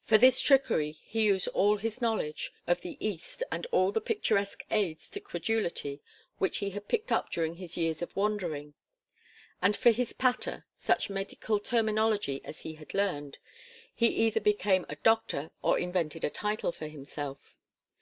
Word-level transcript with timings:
For 0.00 0.16
this 0.16 0.40
trickery 0.40 0.92
he 0.92 1.24
used 1.24 1.48
all 1.48 1.76
his 1.76 2.00
knowledge 2.00 2.50
of 2.66 2.80
the 2.80 2.96
East 2.98 3.42
and 3.52 3.66
all 3.72 3.92
the 3.92 4.00
picturesque 4.00 4.62
aids 4.70 5.10
to 5.10 5.20
credulity 5.20 6.00
which 6.38 6.60
he 6.64 6.70
had 6.70 6.88
picked 6.88 7.12
up 7.12 7.28
during 7.30 7.56
his 7.56 7.76
years 7.76 8.00
of 8.00 8.16
wandering; 8.16 8.72
and 9.60 9.76
for 9.76 9.90
his 9.90 10.14
"patter," 10.14 10.64
such 10.76 11.10
medical 11.10 11.58
terminology 11.58 12.40
as 12.42 12.60
he 12.60 12.76
had 12.76 12.94
learned 12.94 13.36
he 13.94 14.06
either 14.06 14.40
became 14.40 14.86
a 14.88 14.96
doctor 14.96 15.50
or 15.60 15.78
invented 15.78 16.24
a 16.24 16.30
title 16.30 16.72
for 16.72 16.86
himself. 16.86 17.58